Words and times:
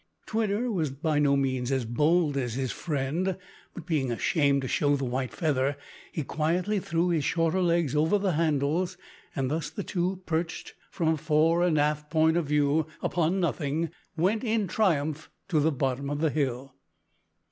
Twitter 0.25 0.71
was 0.71 0.89
by 0.89 1.19
no 1.19 1.37
means 1.37 1.71
as 1.71 1.85
bold 1.85 2.35
as 2.35 2.55
his 2.55 2.71
friend, 2.71 3.37
but, 3.75 3.85
being 3.85 4.11
ashamed 4.11 4.63
to 4.63 4.67
show 4.67 4.95
the 4.95 5.05
white 5.05 5.31
feather, 5.31 5.77
he 6.11 6.23
quietly 6.23 6.79
threw 6.79 7.09
his 7.09 7.23
shorter 7.23 7.61
legs 7.61 7.95
over 7.95 8.17
the 8.17 8.31
handles, 8.31 8.97
and 9.35 9.51
thus 9.51 9.69
the 9.69 9.83
two, 9.83 10.23
perched 10.25 10.73
from 10.89 11.09
a 11.09 11.17
fore 11.17 11.61
and 11.61 11.77
aft 11.77 12.09
point 12.09 12.35
of 12.35 12.47
view 12.47 12.87
upon 13.03 13.39
nothing, 13.39 13.91
went 14.17 14.43
in 14.43 14.67
triumph 14.67 15.29
to 15.47 15.59
the 15.59 15.71
bottom 15.71 16.09
of 16.09 16.19
the 16.19 16.31
hill. 16.31 16.73